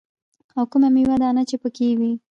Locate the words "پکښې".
1.61-1.87